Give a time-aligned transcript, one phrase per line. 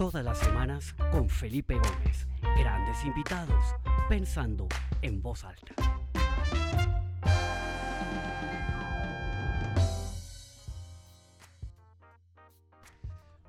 [0.00, 2.26] Todas las semanas con Felipe Gómez.
[2.56, 3.62] Grandes invitados,
[4.08, 4.66] pensando
[5.02, 5.74] en voz alta.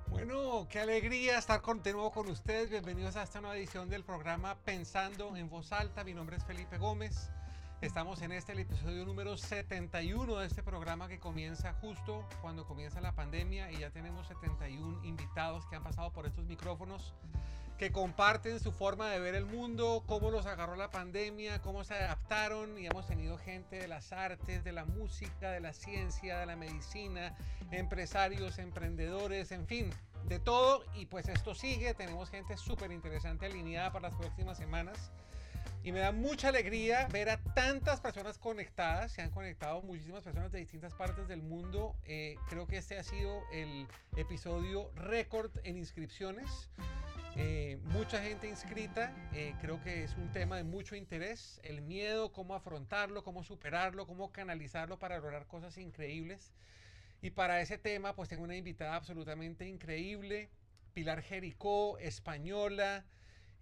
[0.08, 2.68] Bueno, qué alegría estar con, de nuevo con ustedes.
[2.68, 6.04] Bienvenidos a esta nueva edición del programa Pensando en Voz Alta.
[6.04, 7.30] Mi nombre es Felipe Gómez.
[7.82, 13.00] Estamos en este, el episodio número 71 de este programa que comienza justo cuando comienza
[13.00, 17.12] la pandemia y ya tenemos 71 invitados que han pasado por estos micrófonos
[17.78, 21.94] que comparten su forma de ver el mundo, cómo los agarró la pandemia, cómo se
[21.94, 26.46] adaptaron y hemos tenido gente de las artes, de la música, de la ciencia, de
[26.46, 27.34] la medicina,
[27.72, 29.90] empresarios, emprendedores, en fin,
[30.26, 35.10] de todo y pues esto sigue, tenemos gente súper interesante alineada para las próximas semanas.
[35.84, 39.10] Y me da mucha alegría ver a tantas personas conectadas.
[39.10, 41.96] Se han conectado muchísimas personas de distintas partes del mundo.
[42.04, 46.70] Eh, creo que este ha sido el episodio récord en inscripciones.
[47.34, 49.12] Eh, mucha gente inscrita.
[49.32, 51.60] Eh, creo que es un tema de mucho interés.
[51.64, 56.52] El miedo, cómo afrontarlo, cómo superarlo, cómo canalizarlo para lograr cosas increíbles.
[57.22, 60.48] Y para ese tema, pues tengo una invitada absolutamente increíble.
[60.94, 63.04] Pilar Jericó, española.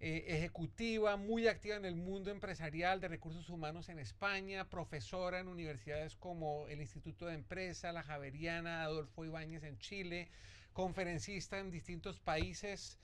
[0.03, 5.47] Eh, ejecutiva, muy activa en el mundo empresarial de recursos humanos en España, profesora en
[5.47, 10.27] universidades como el Instituto de Empresa, la Javeriana, Adolfo Ibáñez en Chile,
[10.73, 12.97] conferencista en distintos países.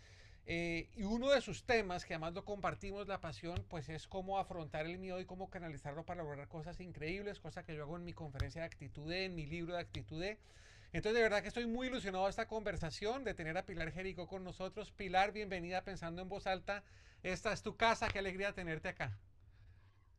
[0.47, 4.39] Eh, y uno de sus temas, que además lo compartimos, la pasión, pues es cómo
[4.39, 8.05] afrontar el miedo y cómo canalizarlo para lograr cosas increíbles, cosa que yo hago en
[8.05, 10.23] mi conferencia de actitud, en mi libro de actitud.
[10.97, 14.25] Entonces, de verdad que estoy muy ilusionado de esta conversación, de tener a Pilar Jerico
[14.25, 14.91] con nosotros.
[14.91, 16.83] Pilar, bienvenida Pensando en Voz Alta.
[17.21, 19.15] Esta es tu casa, qué alegría tenerte acá.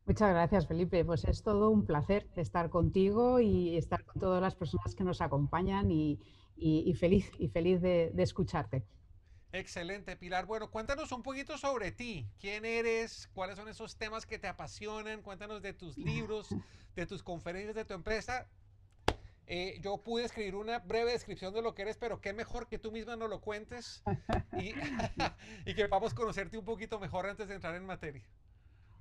[0.05, 1.03] Muchas gracias, Felipe.
[1.03, 5.19] Pues es todo un placer estar contigo y estar con todas las personas que nos
[5.19, 6.17] acompañan y,
[6.97, 8.85] feliz, y feliz de, de escucharte.
[9.51, 10.45] Excelente, Pilar.
[10.45, 12.25] Bueno, cuéntanos un poquito sobre ti.
[12.39, 13.29] ¿Quién eres?
[13.33, 15.23] ¿Cuáles son esos temas que te apasionan?
[15.23, 16.47] Cuéntanos de tus libros,
[16.95, 18.47] de tus conferencias, de tu empresa.
[19.51, 22.77] Eh, yo pude escribir una breve descripción de lo que eres, pero qué mejor que
[22.77, 24.03] tú misma nos lo cuentes
[24.53, 24.73] y,
[25.65, 28.23] y que podamos conocerte un poquito mejor antes de entrar en materia.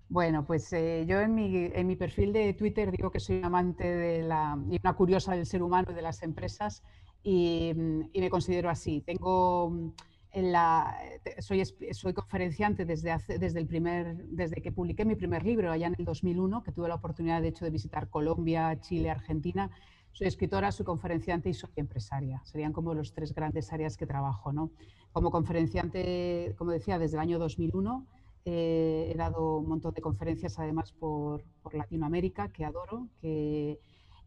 [0.08, 3.84] Bueno, pues eh, yo en mi, en mi, perfil de Twitter digo que soy amante
[3.84, 6.82] de la, y una curiosa del ser humano y de las empresas
[7.22, 7.74] y,
[8.14, 9.02] y me considero así.
[9.02, 9.92] Tengo
[10.32, 10.96] en la,
[11.40, 15.88] soy, soy conferenciante desde, hace, desde, el primer, desde que publiqué mi primer libro, allá
[15.88, 19.70] en el 2001, que tuve la oportunidad de hecho de visitar Colombia, Chile, Argentina
[20.18, 22.42] soy escritora, soy conferenciante y soy empresaria.
[22.44, 24.52] Serían como los tres grandes áreas que trabajo.
[24.52, 24.72] ¿no?
[25.12, 28.04] Como conferenciante, como decía, desde el año 2001
[28.44, 33.78] eh, he dado un montón de conferencias además por, Latinoamérica, que adoro, que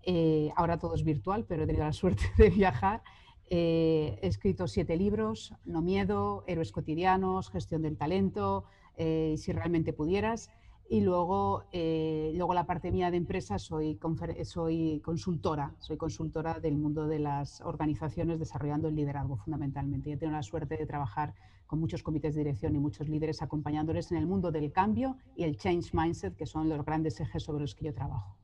[0.03, 3.03] eh, ahora todo es virtual, pero he tenido la suerte de viajar.
[3.49, 8.63] Eh, he escrito siete libros, No Miedo, Héroes Cotidianos, Gestión del Talento,
[8.95, 10.51] Si realmente pudieras
[10.91, 13.97] y luego, eh, luego la parte mía de empresa soy,
[14.43, 20.09] soy consultora, soy consultora del mundo de las organizaciones desarrollando el liderazgo fundamentalmente.
[20.09, 21.33] Yo tengo la suerte de trabajar
[21.65, 25.45] con muchos comités de dirección y muchos líderes acompañándoles en el mundo del cambio y
[25.45, 28.35] el change mindset, que son los grandes ejes sobre los que yo trabajo.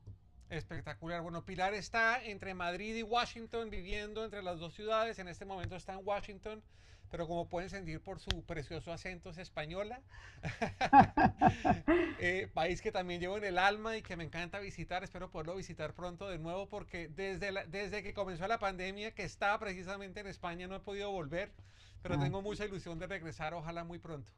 [0.48, 1.20] Espectacular.
[1.20, 5.18] Bueno, Pilar está entre Madrid y Washington, viviendo entre las dos ciudades.
[5.18, 6.62] En este momento está en Washington
[7.10, 10.00] pero como pueden sentir por su precioso acento es española.
[12.20, 15.04] Eh, país que también llevo en el alma y que me encanta visitar.
[15.04, 19.56] Espero poderlo visitar pronto de nuevo porque desde, desde que comenzó la pandemia, que estaba
[19.60, 21.52] precisamente en España, no he podido volver,
[22.02, 22.18] pero ah.
[22.18, 24.32] tengo mucha ilusión de regresar, ojalá muy pronto.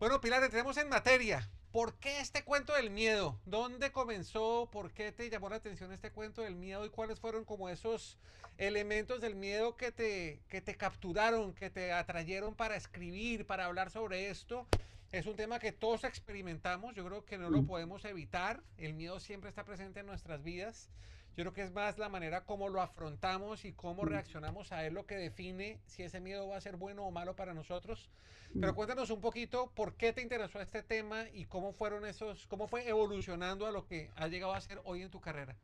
[0.00, 1.48] Bueno, Pilar, entremos en materia.
[1.70, 3.38] ¿Por qué este cuento del miedo?
[3.46, 4.68] ¿Dónde comenzó?
[4.72, 6.84] ¿Por qué te llamó la atención este cuento del miedo?
[6.84, 8.18] ¿Y cuáles fueron como esos
[8.58, 13.90] elementos del miedo que te, que te capturaron, que te atrayeron para escribir, para hablar
[13.90, 14.66] sobre esto?
[15.12, 17.66] Es un tema que todos experimentamos, yo creo que no lo mm.
[17.66, 20.90] podemos evitar, el miedo siempre está presente en nuestras vidas.
[21.36, 24.06] Yo creo que es más la manera como lo afrontamos y cómo mm.
[24.06, 27.34] reaccionamos a él lo que define si ese miedo va a ser bueno o malo
[27.34, 28.08] para nosotros.
[28.52, 28.76] Pero mm.
[28.76, 32.88] cuéntanos un poquito por qué te interesó este tema y cómo fueron esos, cómo fue
[32.88, 35.56] evolucionando a lo que ha llegado a ser hoy en tu carrera.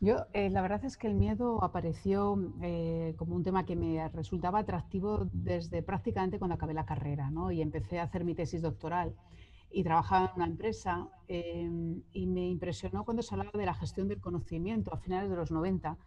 [0.00, 4.06] Yo, eh, la verdad es que el miedo apareció eh, como un tema que me
[4.10, 7.50] resultaba atractivo desde prácticamente cuando acabé la carrera, ¿no?
[7.50, 9.14] Y empecé a hacer mi tesis doctoral
[9.74, 14.06] y trabajaba en una empresa em, y me impresionó cuando se hablaba de la gestión
[14.08, 15.98] del conocimiento a finales de los 90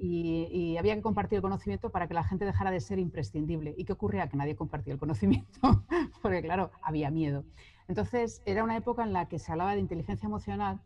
[0.00, 3.74] y, había que compartir el conocimiento para que la gente dejara de ser imprescindible.
[3.76, 4.28] ¿Y qué ocurría?
[4.28, 5.58] Que nadie compartía el conocimiento,
[6.22, 7.44] porque claro, había miedo.
[7.88, 10.80] Entonces, era una época en la que se hablaba de inteligencia emocional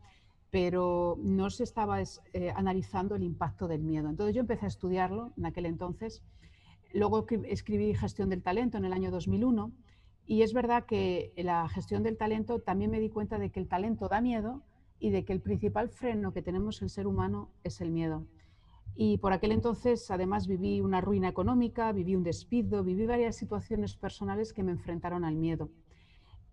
[0.49, 4.07] pero no se estaba eh, analizando el impacto del miedo.
[4.07, 6.21] Entonces yo empecé a estudiarlo en aquel entonces.
[6.93, 9.71] luego escribí Gestión del Talento en el año 2001
[10.25, 13.67] y es verdad que la gestión del talento también me di cuenta de que el
[13.67, 14.61] talento da miedo
[14.99, 18.25] y de que el principal freno que tenemos el ser humano es el miedo.
[18.95, 23.95] Y por aquel entonces, además, viví una ruina económica, viví un despido, viví varias situaciones
[23.95, 25.69] personales que me enfrentaron al miedo.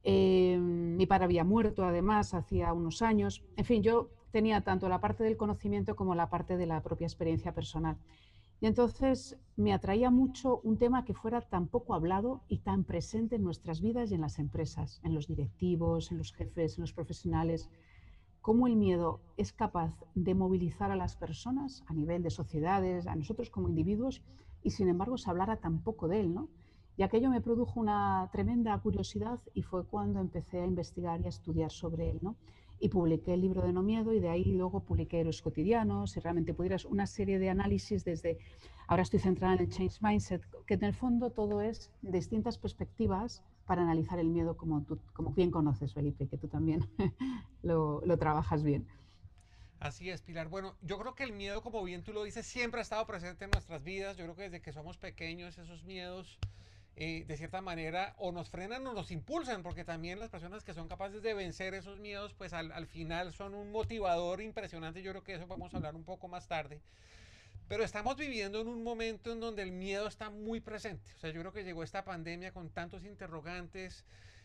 [0.03, 3.45] Eh, mi padre había muerto, además, hacía unos años.
[3.57, 7.07] En fin, yo tenía tanto la parte del conocimiento como la parte de la propia
[7.07, 7.99] experiencia personal.
[8.61, 13.37] Y entonces me atraía mucho un tema que fuera tan poco hablado y tan presente
[13.37, 16.93] en nuestras vidas y en las empresas, en los directivos, en los jefes, en los
[16.93, 17.71] profesionales.
[18.43, 23.17] Cómo el miedo es capaz de movilizar a las personas a nivel de sociedades, a
[23.17, 24.23] nosotros como individuos,
[24.63, 26.49] y sin embargo se hablara tan poco de él, ¿no?
[26.99, 31.31] Y aquello me produjo una tremenda curiosidad y fue cuando empecé a investigar y a
[31.31, 32.37] estudiar sobre él, ¿no?
[32.81, 36.21] Y publiqué el libro de No Miedo y de ahí luego publiqué Los Cotidianos y
[36.21, 38.39] realmente pudieras una serie de análisis desde,
[38.89, 43.45] ahora estoy centrada en el Change Mindset, que en el fondo todo es distintas perspectivas
[43.67, 46.89] para analizar el miedo como tú como bien conoces, Felipe, que tú también
[47.63, 48.89] lo, lo trabajas bien.
[49.79, 50.49] Así es, Pilar.
[50.49, 53.45] Bueno, yo creo que el miedo, como bien tú lo dices, siempre ha estado presente
[53.45, 54.17] en nuestras vidas.
[54.17, 56.39] Yo creo que desde que somos pequeños esos miedos
[57.03, 60.75] eh, de cierta manera o nos frenan o nos impulsan, porque también las personas que
[60.75, 65.03] son capaces de vencer esos miedos, pues al, al final son un motivador impresionante.
[65.03, 66.83] Yo creo que eso vamos a hablar un poco más tarde.
[67.69, 71.11] Pero estamos viviendo en un momento en donde el miedo está muy presente.
[71.17, 74.05] O sea, yo creo que llegó esta pandemia con tantos interrogantes,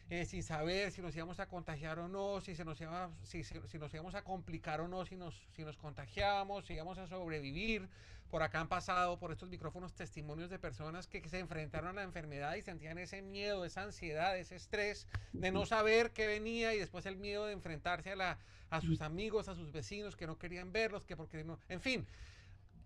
[0.09, 3.43] eh, sin saber si nos íbamos a contagiar o no, si, se nos iba, si,
[3.43, 7.07] si, nos íbamos a complicar o no, si nos, si nos contagiábamos, si íbamos a
[7.07, 7.89] sobrevivir.
[8.29, 12.03] Por acá han pasado por estos micrófonos testimonios de personas que, se enfrentaron a la
[12.03, 16.79] enfermedad y sentían ese miedo, esa ansiedad, ese estrés de no saber qué venía y
[16.79, 18.37] después el miedo de enfrentarse a, la,
[18.71, 22.05] a sus amigos, a sus vecinos que no querían verlos, que porque no, en fin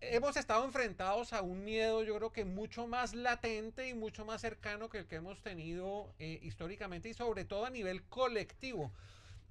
[0.02, 4.42] hemos estado enfrentados a un miedo, yo creo que mucho más latente y mucho más
[4.42, 8.92] cercano que el que hemos tenido eh, históricamente y sobre todo a nivel colectivo.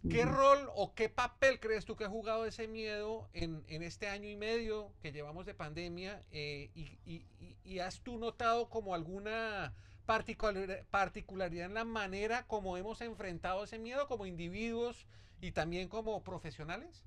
[0.08, 4.08] ¿Qué rol o qué papel crees tú que ha jugado ese miedo en, en este
[4.08, 6.22] año y medio que llevamos de pandemia?
[6.30, 7.24] Eh, y, y,
[7.64, 9.74] y, has tú notado como alguna
[10.06, 15.06] particularidad en la manera como hemos enfrentado ese miedo como individuos
[15.40, 17.02] y también como profesionales?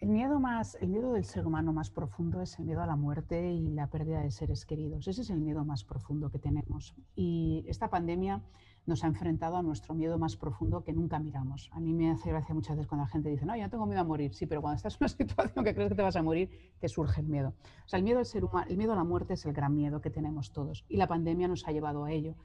[0.00, 2.96] El miedo, más, el miedo del ser humano más profundo es el miedo a la
[2.96, 5.06] muerte y la pérdida de seres queridos.
[5.06, 6.94] Ese es el miedo más profundo que tenemos.
[7.14, 8.42] Y esta pandemia
[8.86, 11.68] nos ha enfrentado a nuestro miedo más profundo que nunca miramos.
[11.74, 14.00] A mí me hace gracia muchas veces cuando la gente dice, no, yo tengo miedo
[14.00, 14.32] a morir.
[14.32, 16.88] Sí, pero cuando estás en una situación que crees que te vas a morir, te
[16.88, 17.52] surge el miedo.
[17.84, 19.76] O sea, el miedo, al ser humano, el miedo a la muerte es el gran
[19.76, 20.86] miedo que tenemos todos.
[20.88, 22.36] Y la pandemia nos ha llevado a ello.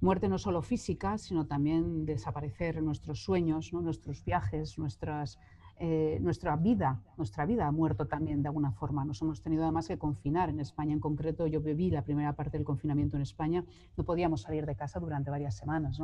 [0.00, 3.82] Muerte no solo física, sino también desaparecer nuestros sueños, ¿no?
[3.82, 5.38] nuestros viajes, nuestras
[5.84, 9.04] eh, nuestra vida, nuestra vida ha muerto también de alguna forma.
[9.04, 11.48] Nos hemos tenido además que confinar en España en concreto.
[11.48, 13.64] Yo viví la primera parte del confinamiento en España,
[13.96, 16.00] no podíamos salir de casa durante varias semanas.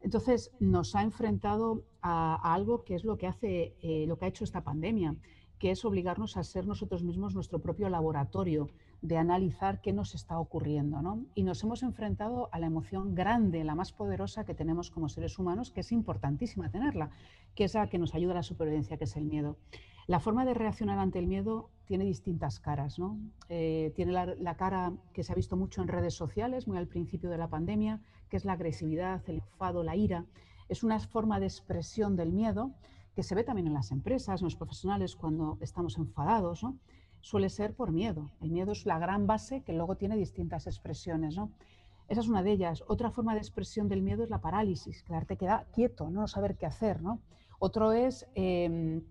[0.00, 4.28] Entonces nos ha enfrentado a, algo que es lo que hace, eh, lo que ha
[4.28, 5.14] hecho esta pandemia,
[5.58, 8.70] que es obligarnos a ser nosotros mismos nuestro propio laboratorio
[9.06, 11.00] de analizar qué nos está ocurriendo.
[11.00, 11.24] ¿no?
[11.34, 15.38] Y nos hemos enfrentado a la emoción grande, la más poderosa que tenemos como seres
[15.38, 17.10] humanos, que es importantísima tenerla,
[17.54, 19.56] que es la que nos ayuda a la supervivencia, que es el miedo.
[20.08, 22.98] La forma de reaccionar ante el miedo tiene distintas caras.
[22.98, 23.18] ¿no?
[23.48, 26.88] Eh, tiene la, la, cara que se ha visto mucho en redes sociales, muy al
[26.88, 30.24] principio de la pandemia, que es la agresividad, el enfado, la ira.
[30.68, 32.72] Es una forma de expresión del miedo
[33.14, 36.64] que se ve también en las empresas, en los profesionales, cuando estamos enfadados.
[36.64, 36.76] ¿no?
[37.26, 38.30] Suele ser por miedo.
[38.40, 41.36] El miedo es la gran base que luego tiene distintas expresiones.
[41.36, 41.50] ¿no?
[42.06, 42.84] Esa es una de ellas.
[42.86, 46.66] Otra forma de expresión del miedo es la parálisis, quedarte queda quieto, no saber qué
[46.66, 47.02] hacer.
[47.02, 47.18] ¿no?
[47.58, 49.02] Otro es, em,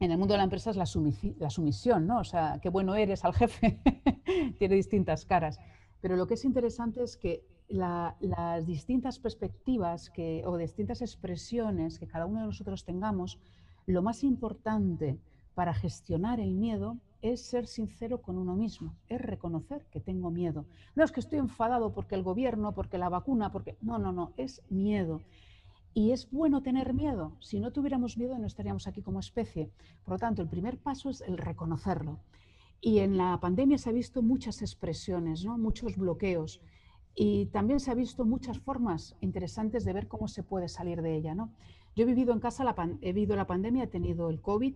[0.00, 2.18] en el mundo de la empresa, es la, sumisión, ¿no?
[2.18, 3.78] o sea, qué bueno eres al jefe,
[4.58, 5.60] tiene distintas caras.
[6.00, 12.08] Pero lo que es interesante es que las distintas perspectivas que, o distintas expresiones que
[12.08, 13.38] cada uno de nosotros tengamos,
[13.86, 15.20] lo más importante
[15.54, 20.66] para gestionar el miedo es ser sincero con uno mismo, es reconocer que tengo miedo.
[20.96, 23.78] No es que estoy enfadado porque el gobierno, porque la vacuna, porque...
[23.80, 25.22] No, no, no, es miedo.
[25.94, 27.36] Y es bueno tener miedo.
[27.40, 29.70] Si no tuviéramos miedo no estaríamos aquí como especie.
[30.04, 32.18] Por lo tanto, el primer paso es el reconocerlo.
[32.80, 35.56] Y en la pandemia se ha visto muchas expresiones, ¿no?
[35.58, 36.60] muchos bloqueos.
[37.14, 41.14] Y también se ha visto muchas formas interesantes de ver cómo se puede salir de
[41.14, 41.34] ella.
[41.34, 41.52] ¿no?
[41.94, 44.74] Yo he vivido en casa, la he vivido la pandemia, he tenido el COVID,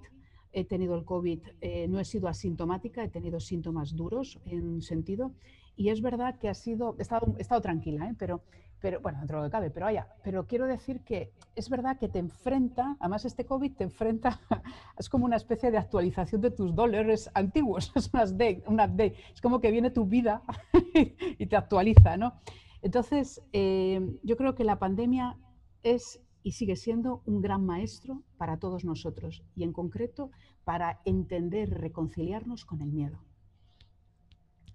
[0.56, 5.32] he tenido el COVID, eh, no he sido asintomática, he tenido síntomas duros en sentido.
[5.76, 8.14] Y es verdad que ha sido, he estado, he estado tranquila, ¿eh?
[8.18, 8.40] pero,
[8.80, 11.98] pero bueno, dentro de lo que cabe, pero vaya, pero quiero decir que es verdad
[11.98, 14.40] que te enfrenta, además este COVID te enfrenta,
[14.98, 19.14] es como una especie de actualización de tus dólares antiguos, es un update, un update,
[19.34, 20.42] es como que viene tu vida
[21.38, 22.32] y te actualiza, ¿no?
[22.80, 25.36] Entonces, eh, yo creo que la pandemia
[25.82, 30.30] es y sigue siendo un gran maestro para todos nosotros y en concreto
[30.62, 33.18] para entender, reconciliarnos con el miedo.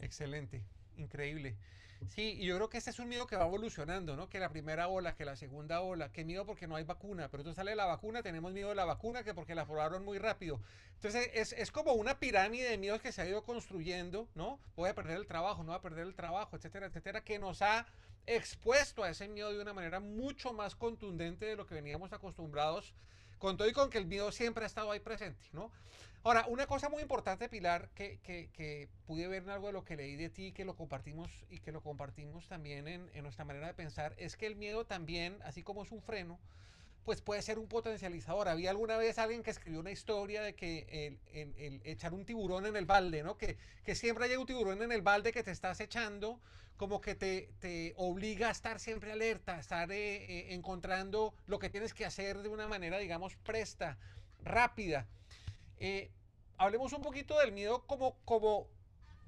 [0.02, 0.66] Excelente,
[0.98, 1.56] increíble.
[2.10, 4.28] Sí, y yo creo que ese es un miedo que va evolucionando, ¿no?
[4.28, 7.40] Que la primera ola, que la segunda ola, que miedo porque no hay vacuna, pero
[7.40, 10.60] entonces sale la vacuna, tenemos miedo de la vacuna, que porque la probaron muy rápido.
[10.96, 14.60] Entonces es, es, como una pirámide de miedos que se ha ido construyendo, ¿no?
[14.76, 17.62] Voy a perder el trabajo, no voy a perder el trabajo, etcétera, etcétera, que nos
[17.62, 17.86] ha
[18.28, 22.94] expuesto a ese miedo de una manera mucho más contundente de lo que veníamos acostumbrados,
[23.40, 25.72] con todo y con que el miedo siempre ha estado ahí presente, ¿no?
[26.24, 29.96] Ahora, una cosa muy importante, Pilar, que, que, pude ver en algo de lo que
[29.96, 33.74] leí de ti, que lo compartimos y que lo compartimos también en, nuestra manera de
[33.74, 36.38] pensar, es que el miedo también, así como es un freno,
[37.04, 38.48] pues puede ser un potencializador.
[38.48, 42.26] Había alguna vez alguien que escribió una historia de que el, el, el echar un
[42.26, 43.38] tiburón en el balde, ¿no?
[43.38, 46.40] Que, que siempre hay un tiburón en el balde que te estás echando,
[46.78, 51.60] como que te, te obliga a estar siempre alerta, a estar eh, eh, encontrando lo
[51.60, 53.98] que tienes que hacer de una manera, digamos, presta,
[54.44, 55.08] rápida.
[55.78, 56.12] Eh,
[56.58, 58.68] hablemos un poquito del miedo como, como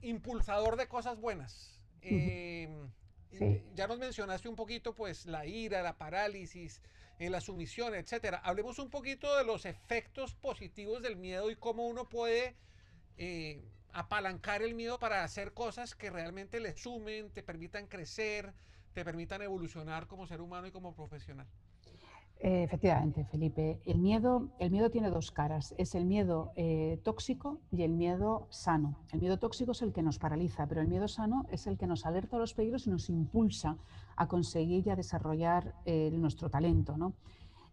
[0.02, 1.80] impulsador de cosas buenas.
[2.02, 3.64] Sí.
[3.74, 6.82] Ya nos mencionaste un poquito, pues, la ira, la parálisis,
[7.20, 8.42] eh, la sumisión, etcétera.
[8.44, 12.56] Hablemos un poquito de los efectos positivos del miedo y cómo uno puede
[13.18, 18.54] eh, apalancar el miedo para hacer cosas que realmente le sumen, te permitan crecer,
[18.94, 21.48] te permitan evolucionar como ser humano y como profesional.
[22.40, 23.80] Efectivamente, Felipe.
[23.86, 25.74] El miedo, el miedo tiene dos caras.
[25.78, 28.98] Es el miedo eh, tóxico y el miedo sano.
[29.14, 31.88] El miedo tóxico es el que nos paraliza, pero el miedo sano es el que
[31.88, 33.78] nos alerta a los peligros y nos impulsa
[34.18, 36.98] a conseguir y a desarrollar eh, nuestro talento.
[36.98, 37.14] ¿no?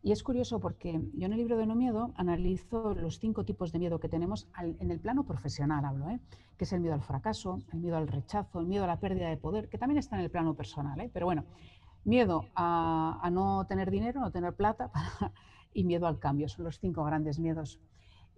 [0.03, 3.71] Y es curioso porque yo en el libro de No Miedo analizo los cinco tipos
[3.71, 6.21] de miedo que tenemos en el plano profesional, hablo, ¿eh?
[6.57, 9.29] que es el miedo al fracaso, el miedo al rechazo, el miedo a la pérdida
[9.29, 10.99] de poder, que también está en el plano personal.
[11.01, 11.11] ¿eh?
[11.13, 11.45] Pero bueno,
[12.05, 14.91] Miedo a, a, no tener dinero, no tener plata
[15.75, 16.49] y miedo al cambio.
[16.49, 17.81] Son los cinco grandes miedos.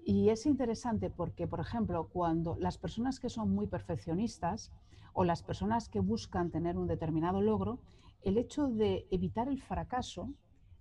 [0.04, 4.72] Y es interesante porque, por ejemplo, cuando las personas que son muy perfeccionistas
[5.12, 7.78] o las personas que buscan tener un determinado logro,
[8.22, 10.28] el hecho de evitar el fracaso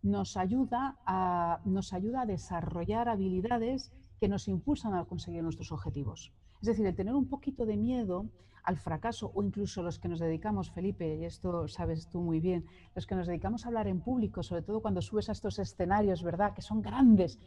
[0.02, 6.32] nos ayuda a, nos ayuda a desarrollar habilidades que nos impulsan a conseguir nuestros objetivos.
[6.62, 8.26] Es decir, el tener un poquito de miedo
[8.64, 12.66] al fracaso o incluso los que nos dedicamos, Felipe, y esto sabes tú muy bien,
[12.96, 16.24] los que nos dedicamos a hablar en público, sobre todo cuando subes a estos escenarios,
[16.24, 16.54] ¿verdad?
[16.54, 17.40] Que son grandes.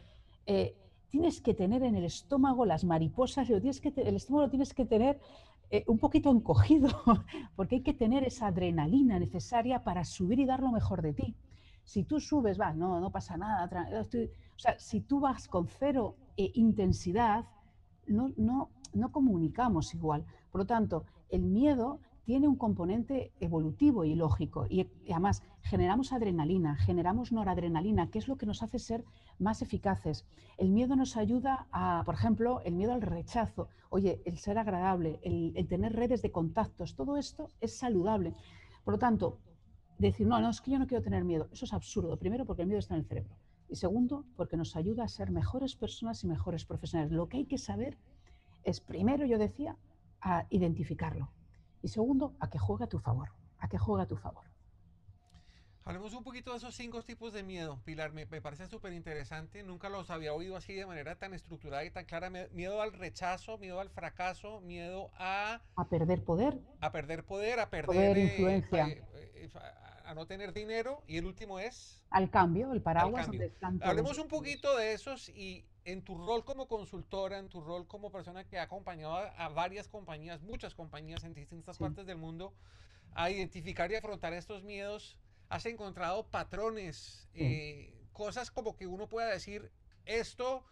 [0.46, 0.76] Eh,
[1.08, 4.74] tienes que tener en el estómago las mariposas, lo tienes que el estómago lo tienes
[4.74, 5.20] que tener
[5.70, 6.88] eh, un poquito encogido,
[7.56, 11.36] porque hay que tener esa adrenalina necesaria para subir y dar lo mejor de ti.
[11.84, 13.68] Si tú subes, va, no, no pasa nada.
[14.00, 17.44] O sea, si tú vas con cero eh, intensidad,
[18.06, 20.24] no, no, no comunicamos igual.
[20.50, 24.66] Por lo tanto, el miedo tiene un componente evolutivo y lógico.
[24.68, 29.04] Y además generamos adrenalina, generamos noradrenalina, que es lo que nos hace ser
[29.38, 30.26] más eficaces.
[30.56, 35.20] El miedo nos ayuda a, por ejemplo, el miedo al rechazo, oye, el ser agradable,
[35.22, 38.34] el, el tener redes de contactos, todo esto es saludable.
[38.84, 39.38] Por lo tanto,
[39.98, 42.16] decir, no, no, es que yo no quiero tener miedo, eso es absurdo.
[42.18, 43.36] Primero, porque el miedo está en el cerebro.
[43.68, 47.12] Y segundo, porque nos ayuda a ser mejores personas y mejores profesionales.
[47.12, 47.98] Lo que hay que saber
[48.64, 49.76] es, primero, yo decía,
[50.20, 51.30] a identificarlo.
[51.82, 54.44] Y segundo, a que juegue a tu favor, a que juegue a tu favor.
[55.86, 58.14] Hablemos un poquito de esos cinco tipos de miedo, Pilar.
[58.14, 59.62] Me, me parece súper interesante.
[59.62, 62.30] Nunca los había oído así de manera tan estructurada y tan clara.
[62.30, 65.60] Miedo al rechazo, miedo al fracaso, miedo a...
[65.76, 66.58] A perder poder.
[66.80, 67.86] A perder poder, a perder...
[67.86, 68.88] Poder, eh, influencia.
[68.88, 69.04] Eh,
[69.34, 71.02] eh, a, a, no tener dinero.
[71.06, 72.02] Y el último es...
[72.08, 73.26] Al cambio, el paraguas.
[73.26, 77.60] Donde están Hablemos un poquito de esos y en tu rol como consultora, en tu
[77.60, 81.82] rol como persona que ha acompañado a, varias compañías, muchas compañías en distintas sí.
[81.82, 82.54] partes del mundo,
[83.14, 87.44] a identificar y afrontar estos miedos, has encontrado patrones, sí.
[87.44, 89.70] eh, cosas como que uno pueda decir,
[90.06, 90.64] esto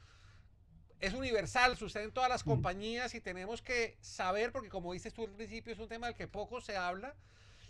[1.00, 5.24] es universal, sucede en todas las compañías y tenemos que saber, porque como dices tú
[5.24, 7.16] al principio, es un tema del que poco se habla,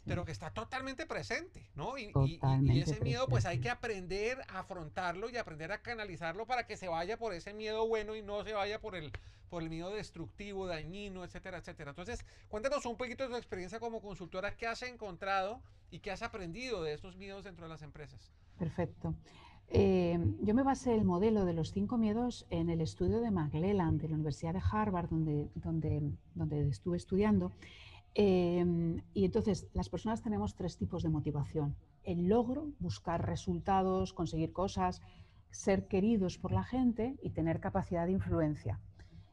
[0.05, 1.97] pero que está totalmente presente, ¿no?
[1.97, 6.47] Y, y, y, ese miedo, pues hay que aprender a afrontarlo y aprender a canalizarlo
[6.47, 9.13] para que se vaya por ese miedo bueno y no se vaya por el,
[9.49, 11.91] por el miedo destructivo, dañino, etcétera, etcétera.
[11.91, 16.23] Entonces, cuéntanos un poquito de tu experiencia como consultora, qué has encontrado y qué has
[16.23, 18.33] aprendido de estos miedos dentro de las empresas.
[18.59, 19.15] Perfecto.
[19.69, 23.99] Eh, yo me basé el modelo de los cinco miedos en el estudio de McLellan
[23.99, 27.53] de la Universidad de Harvard, donde, donde, donde estuve estudiando.
[28.15, 31.77] Eh, y entonces, las personas tenemos tres tipos de motivación.
[32.05, 35.01] El logro, buscar resultados, conseguir cosas,
[35.51, 38.81] ser queridos por la gente y tener capacidad de influencia.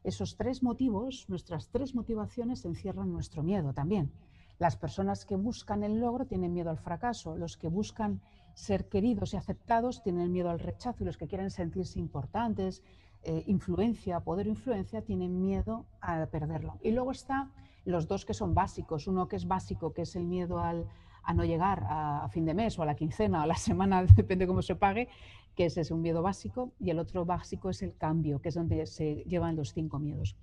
[0.03, 4.11] Esos tres motivos, nuestras tres motivaciones, encierran nuestro miedo también.
[4.57, 8.21] Las personas que buscan el logro tienen miedo al fracaso, los que buscan
[8.53, 12.83] ser queridos y aceptados tienen miedo al rechazo y los que quieren sentirse importantes,
[13.23, 16.77] eh, influencia, poder influencia, tienen miedo a perderlo.
[16.81, 17.51] Y luego está
[17.85, 20.85] los dos que son básicos, uno que es básico, que es el miedo al,
[21.23, 24.03] a no llegar a, fin de mes o a la quincena o a la semana,
[24.03, 25.09] depende cómo se pague,
[25.55, 28.55] que ese es un miedo básico, y el otro básico es el cambio, que es
[28.55, 30.35] donde se llevan los cinco miedos.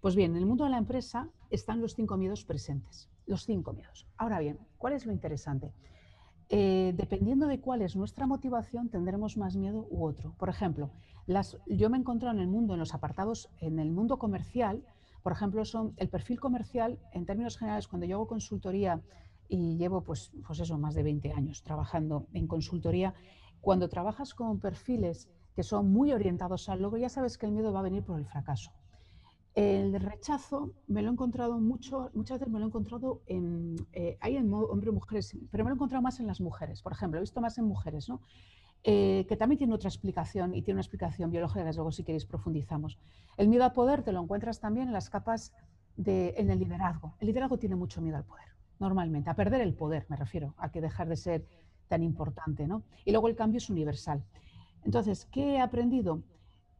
[0.00, 3.72] Pues bien, en el mundo de la empresa están los cinco miedos presentes, los cinco
[3.72, 4.06] miedos.
[4.18, 5.72] Ahora bien, ¿cuál es lo interesante?
[6.50, 10.34] Eh, dependiendo de cuál es nuestra motivación, tendremos más miedo u otro.
[10.36, 10.90] Por ejemplo,
[11.26, 14.84] las, yo me he encontrado en el mundo, en los apartados, en el mundo comercial,
[15.24, 19.00] por ejemplo, son el perfil comercial, en términos generales, cuando yo hago consultoría
[19.48, 23.14] y llevo, pues, pues eso, más de 20 años trabajando en consultoría,
[23.62, 27.72] cuando trabajas con perfiles que son muy orientados al logro, ya sabes que el miedo
[27.72, 28.70] va a venir por el fracaso.
[29.54, 34.18] El rechazo me lo he encontrado mucho, muchas veces me lo he encontrado en, eh,
[34.20, 36.92] hay en hombres y mujeres, pero me lo he encontrado más en las mujeres, por
[36.92, 38.20] ejemplo, he visto más en mujeres, ¿no?
[38.86, 42.26] Eh, que también tiene otra explicación y tiene una explicación biológica, desde luego si queréis
[42.26, 42.98] profundizamos.
[43.38, 45.54] El miedo al poder te lo encuentras también en las capas
[45.96, 47.14] de, en el liderazgo.
[47.18, 48.44] El liderazgo tiene mucho miedo al poder,
[48.78, 51.46] normalmente, a perder el poder, me refiero, a que dejar de ser
[51.88, 52.82] tan importante, ¿no?
[53.06, 54.22] Y luego el cambio es universal.
[54.84, 56.22] Entonces, ¿qué he aprendido?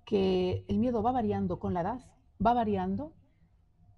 [0.04, 2.00] Que el miedo va variando con la edad,
[2.44, 3.12] va variando,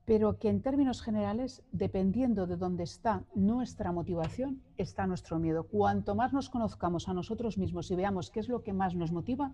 [0.07, 5.65] pero que en términos generales, dependiendo de dónde está nuestra motivación, está nuestro miedo.
[5.65, 9.11] Cuanto más nos conozcamos a nosotros mismos y veamos qué es lo que más nos
[9.11, 9.53] motiva,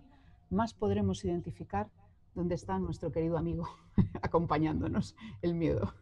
[0.51, 1.89] más podremos identificar
[2.35, 3.67] dónde está nuestro querido amigo
[4.21, 5.95] acompañándonos, el miedo.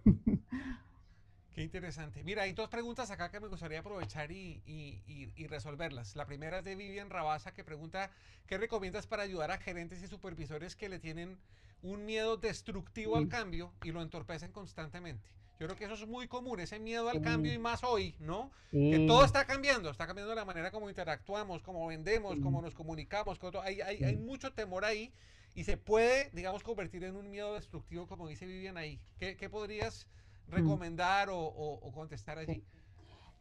[1.55, 2.22] Qué interesante.
[2.24, 6.15] Mira, hay dos preguntas acá que me gustaría aprovechar y, y, resolverlas.
[6.17, 8.10] La primera es de Vivian Rabasa que pregunta,
[8.48, 11.38] ¿qué recomiendas para ayudar a gerentes y supervisores que le tienen
[11.83, 15.29] un miedo destructivo al cambio y lo entorpecen constantemente.
[15.59, 18.50] Yo creo que eso es muy común, ese miedo al cambio y más hoy, ¿no?
[18.71, 23.39] Que todo está cambiando, está cambiando la manera como interactuamos, como vendemos, como nos comunicamos,
[23.63, 25.13] hay, hay, hay, mucho temor ahí
[25.53, 28.99] y se puede, digamos, convertir en un miedo destructivo, como dice Vivian ahí.
[29.19, 30.08] ¿Qué, qué podrías
[30.47, 32.63] recomendar o, o, contestar allí?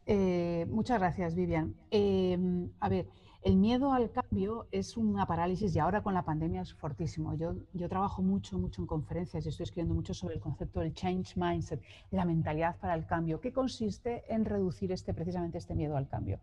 [0.05, 1.75] Eh, muchas gracias, Vivian.
[1.89, 3.07] Em, a ver,
[3.43, 7.33] el miedo al cambio es una parálisis y ahora con la pandemia es fortísimo.
[7.33, 10.93] Yo, yo trabajo mucho, mucho en conferencias y estoy escribiendo mucho sobre el concepto del
[10.93, 15.97] change mindset, la mentalidad para el cambio, que consiste en reducir este, precisamente este miedo
[15.97, 16.39] al cambio.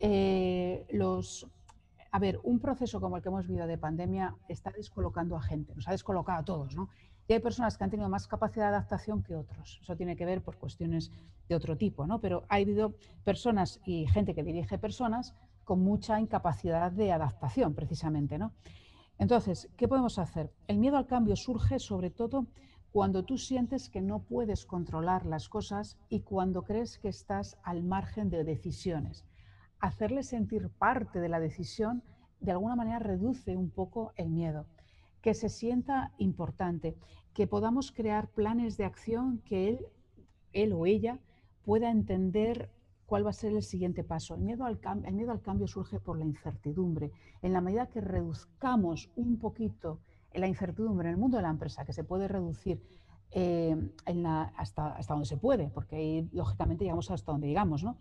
[0.00, 1.46] Eh, los,
[2.12, 5.74] a ver, un proceso como el que hemos vivido de pandemia está descolocando a gente,
[5.74, 6.90] nos ha descolocado a todos, ¿no?
[7.26, 9.78] Y hay personas que han tenido más capacidad de adaptación que otros.
[9.82, 11.10] Eso tiene que ver por cuestiones
[11.46, 12.20] de otro tipo, ¿no?
[12.20, 15.34] Pero ha habido personas y gente que dirige personas
[15.68, 18.38] con mucha incapacidad de adaptación, precisamente.
[18.38, 18.52] ¿no?
[19.18, 20.50] Entonces, ¿qué podemos hacer?
[20.66, 22.46] El miedo al cambio surge sobre todo
[22.90, 27.84] cuando tú sientes que no puedes controlar las cosas y cuando crees que estás al
[27.84, 29.26] margen de decisiones.
[29.78, 32.02] Hacerle sentir parte de la decisión
[32.40, 34.64] de alguna manera reduce un poco el miedo,
[35.20, 36.96] que se sienta importante,
[37.34, 39.86] que podamos crear planes de acción que él,
[40.54, 41.18] él o ella
[41.62, 42.70] pueda entender
[43.08, 44.34] cuál va a ser el siguiente paso.
[44.34, 47.10] El miedo, al cambio surge por la incertidumbre.
[47.40, 50.00] En la medida que reduzcamos un poquito
[50.34, 52.82] la incertidumbre en el mundo de la empresa, que se puede reducir
[53.30, 53.74] eh,
[54.56, 57.96] hasta, hasta donde se puede, porque lógicamente llegamos hasta donde llegamos, ¿no?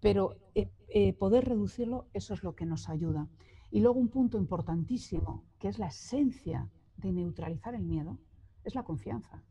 [0.00, 3.26] Pero eh, eh, poder reducirlo, eso es lo que nos ayuda.
[3.70, 8.18] Y luego un punto importantísimo, que es la esencia de neutralizar el miedo,
[8.62, 9.42] es la confianza.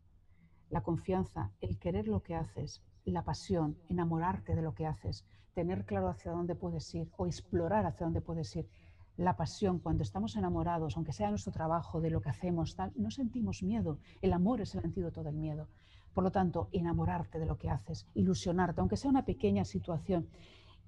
[0.70, 2.80] La confianza, el querer lo que haces,
[3.12, 7.86] la pasión, enamorarte de lo que haces, tener claro hacia dónde puedes ir o explorar
[7.86, 8.68] hacia dónde puedes ir.
[9.16, 13.10] La pasión, cuando estamos enamorados, aunque sea nuestro trabajo, de lo que hacemos, tal, no
[13.10, 13.98] sentimos miedo.
[14.20, 15.68] El amor es el antídoto del miedo.
[16.12, 20.28] Por lo tanto, enamorarte de lo que haces, ilusionarte, aunque sea una pequeña situación.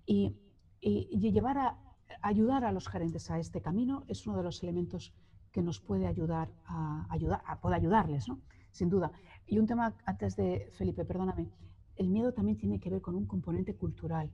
[0.04, 0.36] Y,
[0.80, 1.78] llevar a
[2.22, 5.12] ayudar a los gerentes a este camino es uno de los elementos
[5.50, 8.40] que nos puede ayudar a ayudar, a, puede ayudarles, ¿no?
[8.70, 9.10] Sin duda.
[9.46, 11.48] Y un tema antes de Felipe, perdóname,
[11.96, 14.30] el miedo también tiene que ver con un componente cultural.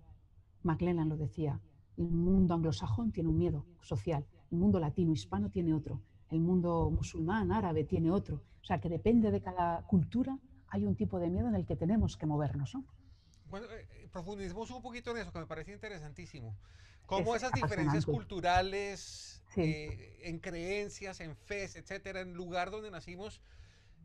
[0.63, 1.61] McLennan lo decía,
[1.97, 6.91] el mundo anglosajón tiene un miedo social, el mundo latino, hispano tiene otro, el mundo
[6.91, 8.43] musulmán, árabe tiene otro.
[8.63, 11.77] O sea, que depende de cada cultura, hay un tipo de miedo en el que
[11.77, 12.77] tenemos que movernos.
[13.51, 16.57] bueno, eh, profundicemos un poquito en eso, que me parece interesantísimo.
[17.07, 23.43] Cómo esas diferencias culturales, eh, en creencias, en fe, etcétera, en lugar donde nacimos,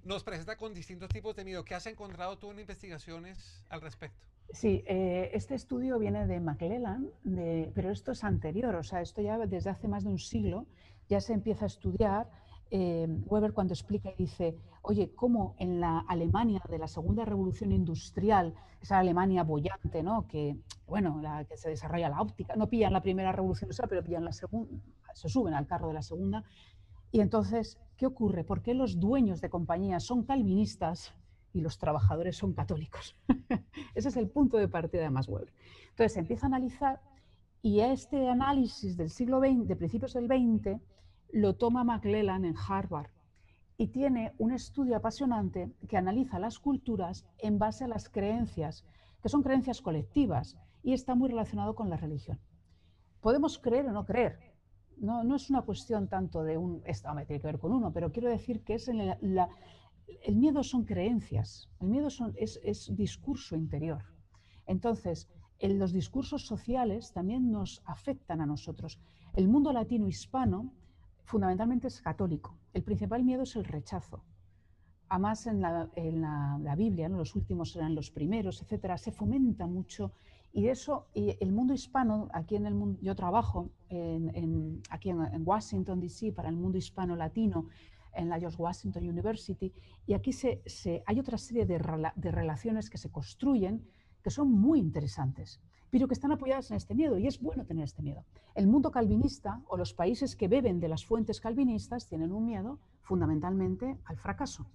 [0.03, 1.63] nos presenta con distintos tipos de miedo.
[1.63, 4.17] ¿Qué has encontrado tú en investigaciones al respecto?
[4.51, 7.09] Sí, eh, este estudio viene de McClellan,
[7.75, 10.65] pero esto es anterior, o sea, esto ya desde hace más de un siglo
[11.09, 12.29] ya se empieza a estudiar.
[12.69, 17.71] Eh, Weber cuando explica y dice, oye, cómo en la Alemania de la segunda revolución
[17.71, 20.27] industrial, esa Alemania bollante, ¿no?
[20.27, 24.03] que, bueno, la que se desarrolla la óptica, no pillan la primera revolución industrial, pero
[24.03, 24.81] pillan la segunda,
[25.13, 26.43] se suben al carro de la segunda.
[27.11, 28.43] Y entonces, ¿qué ocurre?
[28.43, 31.13] ¿Por qué los dueños de compañías son calvinistas
[31.57, 33.15] y los trabajadores son católicos.
[33.95, 35.51] Ese es el punto de partida de Max Weber.
[35.89, 37.01] Entonces empieza a analizar
[37.61, 40.79] y este análisis del siglo XX, de principios del XX,
[41.31, 43.09] lo toma McClellan en Harvard
[43.77, 48.85] y tiene un estudio apasionante que analiza las culturas en base a las creencias,
[49.21, 52.39] que son creencias colectivas y está muy relacionado con la religión.
[53.21, 54.39] Podemos creer o no creer.
[54.99, 58.11] No, no es una cuestión tanto de un, esto tiene que ver con uno, pero
[58.11, 58.97] quiero decir que es en
[59.35, 59.49] la,
[60.23, 64.03] el miedo son creencias, el miedo es, discurso interior.
[64.65, 65.29] Entonces,
[65.59, 68.99] en los discursos sociales también nos afectan a nosotros.
[69.33, 70.71] El mundo latino hispano
[71.23, 72.57] fundamentalmente es católico.
[72.73, 74.23] El principal miedo es el rechazo.
[75.09, 80.11] Además, en la, Biblia, los últimos eran los primeros, etcétera, se fomenta mucho.
[80.53, 83.69] Y eso, y el mundo hispano, aquí en el mundo, yo trabajo
[84.89, 87.67] aquí en Washington, D.C., para el mundo hispano latino,
[88.17, 89.71] en la George Washington University,
[90.05, 90.61] y aquí se,
[91.05, 91.79] hay otra serie de,
[92.15, 93.87] de, relaciones que se construyen
[94.23, 97.83] que son muy interesantes, pero que están apoyadas en este miedo, y es bueno tener
[97.83, 98.25] este miedo.
[98.55, 102.79] El mundo calvinista o los países que beben de las fuentes calvinistas tienen un miedo
[103.03, 104.65] fundamentalmente al fracaso.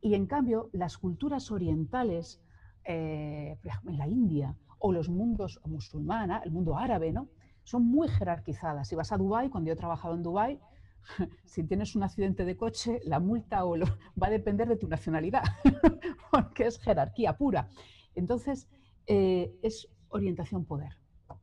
[0.00, 2.40] Y en cambio, las culturas orientales,
[2.84, 7.28] eh, en la India, o los mundos musulmana, el mundo árabe, ¿no?
[7.68, 8.88] son muy jerarquizadas.
[8.88, 10.58] Si vas a Dubái, cuando yo he trabajado en Dubái,
[11.44, 15.42] si tienes un accidente de coche, la multa o va a depender de tu nacionalidad,
[16.32, 17.68] porque es jerarquía pura.
[18.14, 18.68] Entonces,
[19.06, 20.96] eh, es orientación poder,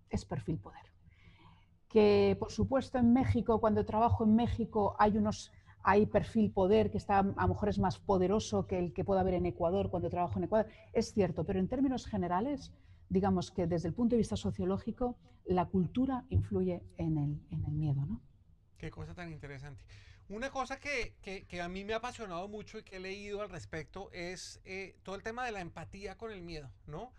[0.10, 0.82] es perfil poder.
[1.90, 5.52] Que, por supuesto, en México, cuando trabajo en México, hay unos
[5.88, 9.22] hay perfil poder que está a lo mejor es más poderoso que el que pueda
[9.22, 10.68] haber en Ecuador cuando trabajo en Ecuador.
[10.94, 12.74] Es cierto, pero en términos generales,
[13.10, 17.72] digamos que desde el punto de vista sociológico, la cultura influye en el, en el
[17.72, 18.22] miedo, ¿no?
[18.78, 19.84] Qué cosa tan interesante.
[20.28, 23.50] Una cosa que, que, a mí me ha apasionado mucho y que he leído al
[23.50, 27.14] respecto es eh, todo el tema de la empatía con el miedo, ¿no?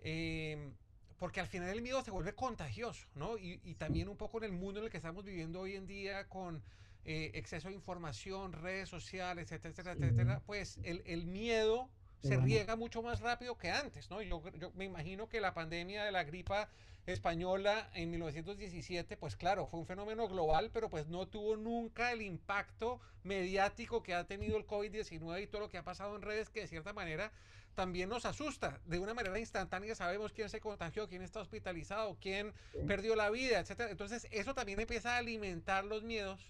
[0.00, 0.72] Em,
[1.18, 3.38] porque al final el miedo se vuelve contagioso, ¿no?
[3.38, 5.86] Y, y, también un poco en el mundo en el que estamos viviendo hoy en
[5.86, 6.62] día con
[7.04, 11.90] eh, exceso de información, redes sociales, etcétera, etcétera, pues el, el miedo
[12.24, 14.22] se riega mucho más rápido que antes, ¿no?
[14.22, 16.68] Yo, yo me imagino que la pandemia de la gripa
[17.06, 22.22] española en 1917, pues claro, fue un fenómeno global, pero pues no tuvo nunca el
[22.22, 26.48] impacto mediático que ha tenido el COVID-19 y todo lo que ha pasado en redes
[26.48, 27.30] que de cierta manera
[27.74, 28.80] también nos asusta.
[28.86, 32.54] De una manera instantánea sabemos quién se contagió, quién está hospitalizado, quién
[32.86, 33.88] perdió la vida, etc.
[33.90, 36.40] Entonces eso también empieza a alimentar los miedos.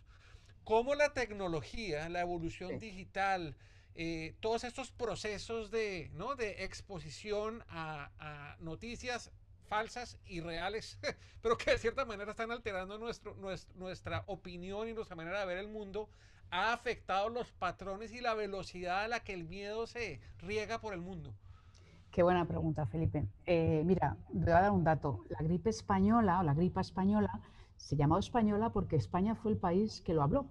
[0.62, 3.56] Cómo la tecnología, la evolución digital,
[3.94, 6.34] eh, todos estos procesos de, ¿no?
[6.34, 9.30] de exposición a, noticias
[9.68, 10.98] falsas y reales,
[11.42, 13.36] pero que de cierta manera están alterando nuestro,
[13.74, 16.08] nuestra opinión y nuestra manera de ver el mundo,
[16.50, 20.94] ha afectado los patrones y la velocidad a la que el miedo se riega por
[20.94, 21.34] el mundo.
[22.10, 23.26] Qué buena pregunta, Felipe.
[23.44, 25.24] Eh, mira, voy a dar un dato.
[25.30, 27.40] La gripe española o la gripa española
[27.76, 30.46] se llamó española porque España fue el país que lo habló,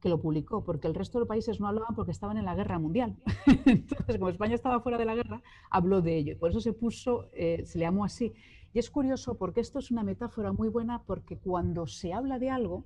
[0.00, 2.54] que lo publicó, porque el resto de los países no hablaban porque estaban en la
[2.54, 3.16] guerra mundial.
[3.66, 6.38] Entonces, como España estaba fuera de la guerra, habló de ello.
[6.38, 8.32] Por eso se puso, eh, se le llamó así.
[8.72, 12.50] Y es curioso porque esto es una metáfora muy buena porque cuando se habla de
[12.50, 12.84] algo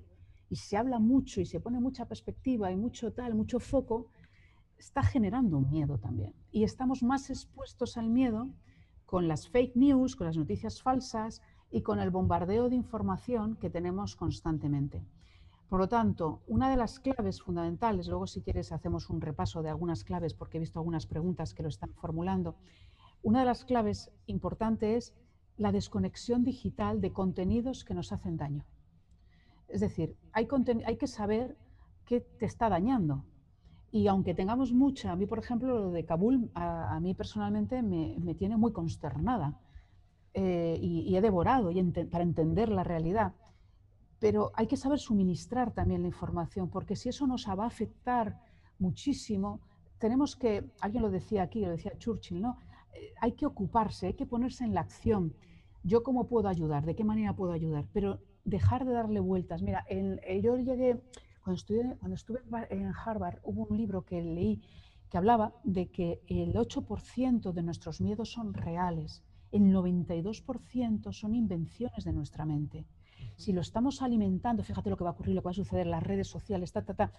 [0.49, 4.07] y se habla mucho y se pone mucha perspectiva y mucho tal, mucho foco,
[4.77, 6.33] está generando un miedo también.
[6.51, 8.49] Y estamos más expuestos al miedo
[9.05, 13.69] con las fake news, con las noticias falsas y con el bombardeo de información que
[13.69, 15.03] tenemos constantemente.
[15.73, 19.69] Por lo tanto, una de las claves fundamentales, luego si quieres hacemos un repaso de
[19.69, 22.57] algunas claves porque he visto algunas preguntas que lo están formulando,
[23.23, 25.15] una de las claves importantes es
[25.57, 28.63] la desconexión digital de contenidos que nos hacen daño.
[29.67, 30.47] Es decir, hay,
[30.85, 31.57] hay que saber
[32.05, 33.25] qué te está dañando.
[33.89, 38.35] Y aunque tengamos mucha, a mí por ejemplo lo de Kabul, a, mí personalmente me,
[38.35, 39.59] tiene muy consternada
[40.35, 41.71] eh, y, he devorado
[42.11, 43.33] para entender la realidad.
[44.23, 48.39] Pero hay que saber suministrar también la información, porque si eso nos va a afectar
[48.79, 49.59] muchísimo,
[49.97, 52.57] tenemos que, alguien lo decía aquí, lo decía Churchill, ¿no?
[52.93, 55.35] eh, hay que ocuparse, hay que ponerse en la acción.
[55.83, 59.61] Yo cómo puedo ayudar, de qué manera puedo ayudar, pero dejar de darle vueltas.
[59.61, 61.03] Mira, eh, yo llegué,
[61.43, 64.61] cuando estuve en Harvard, hubo un libro que leí
[65.09, 72.05] que hablaba de que el 8% de nuestros miedos son reales, el 92% son invenciones
[72.05, 72.85] de nuestra mente.
[73.35, 75.87] Si lo estamos alimentando, fíjate lo que va a ocurrir, lo que va a suceder,
[75.87, 77.11] las redes sociales, ta, ta, ta,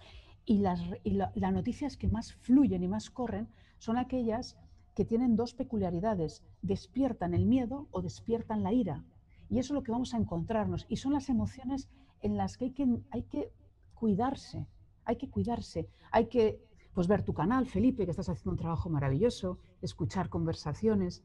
[0.45, 3.49] y las, las noticias que más fluyen y más corren
[3.79, 4.57] son aquellas
[4.95, 9.03] que tienen dos peculiaridades, despiertan el miedo o despiertan la ira.
[9.49, 10.85] Y eso es lo que vamos a encontrarnos.
[10.89, 11.89] Y son las emociones
[12.21, 13.51] en las que hay que, hay que
[13.93, 14.67] cuidarse,
[15.03, 16.59] hay que cuidarse, hay que
[16.93, 21.23] pues, ver tu canal, Felipe, que estás haciendo un trabajo maravilloso, escuchar conversaciones,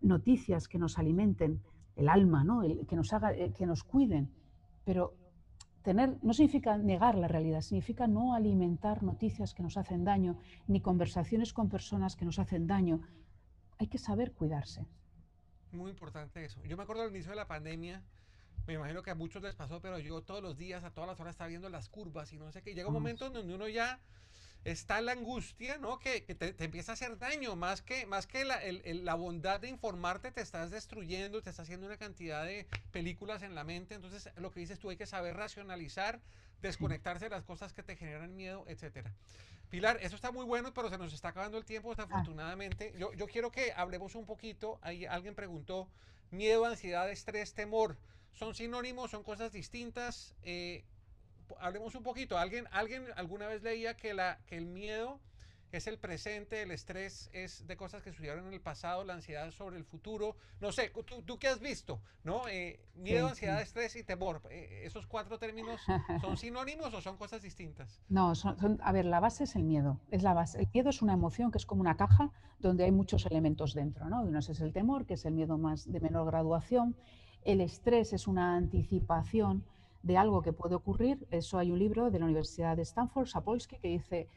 [0.00, 1.60] noticias que nos alimenten
[1.98, 2.62] el alma, ¿no?
[2.86, 4.32] que, nos haga, eh, que nos cuiden.
[4.84, 5.14] Pero
[5.82, 10.80] tener no significa negar la realidad, significa no alimentar noticias que nos hacen daño, ni
[10.80, 13.00] conversaciones con personas que nos hacen daño.
[13.78, 14.86] Hay que saber cuidarse.
[15.72, 16.62] Muy importante eso.
[16.64, 18.02] Yo me acuerdo al inicio de la pandemia,
[18.66, 21.20] me imagino que a muchos les pasó, pero yo todos los días, a todas las
[21.20, 22.74] horas, estaba viendo las curvas y no sé qué.
[22.74, 23.98] Llega un momento donde uno ya
[24.70, 25.98] está la angustia, ¿no?
[25.98, 30.30] Que, te, empieza a hacer daño, más que, más que la, la, bondad de informarte,
[30.30, 33.94] te estás destruyendo, te estás haciendo una cantidad de películas en la mente.
[33.94, 36.20] Entonces, lo que dices tú, hay que saber racionalizar,
[36.60, 39.12] desconectarse de las cosas que te generan miedo, etcétera.
[39.70, 42.94] Pilar, eso está muy bueno, pero se nos está acabando el tiempo, desafortunadamente.
[42.98, 44.78] Yo, yo quiero que hablemos un poquito.
[44.82, 45.88] Ahí alguien preguntó,
[46.30, 47.96] miedo, ansiedad, estrés, temor.
[48.32, 49.10] ¿Son sinónimos?
[49.10, 50.34] ¿Son cosas distintas?
[50.42, 50.84] Eh,
[51.60, 52.38] hablemos un poquito.
[52.38, 55.20] ¿Alguien, alguien alguna vez leía que, la, que el miedo
[55.72, 59.50] es el presente, el estrés es de cosas que sucedieron en el pasado, la ansiedad
[59.50, 60.36] sobre el futuro.
[60.60, 62.00] No sé, ¿tú, tú qué has visto?
[62.24, 62.48] ¿No?
[62.48, 64.40] Eh, miedo, ansiedad, estrés y temor.
[64.50, 65.80] Eh, ¿Esos cuatro términos
[66.20, 68.00] son sinónimos o son cosas distintas?
[68.08, 70.00] No, son, a ver, la base es el miedo.
[70.10, 70.58] Es la base.
[70.58, 74.08] El miedo es una emoción que es como una caja donde hay muchos elementos dentro.
[74.08, 74.22] ¿no?
[74.22, 76.96] Uno es el temor, que es el miedo más de menor graduación.
[77.44, 79.64] El estrés es una anticipación
[80.02, 81.26] de algo que puede ocurrir.
[81.30, 84.28] Eso hay un libro de la Universidad de Stanford, Sapolsky, que dice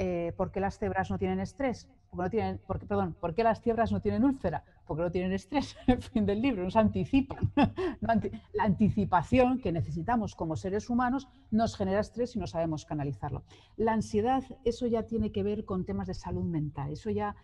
[0.00, 1.88] eh, ¿por qué las cebras no tienen estrés?
[2.08, 4.62] Porque no tienen, porque, perdón, ¿por qué las cebras no tienen úlcera?
[4.86, 5.76] Porque no tienen estrés.
[5.88, 7.50] En fin del libro, nos anticipan.
[8.00, 13.42] la anticipación que necesitamos como seres humanos nos genera estrés y no sabemos canalizarlo.
[13.76, 16.92] La ansiedad, eso ya tiene que ver con temas de salud mental.
[16.92, 17.34] Eso ya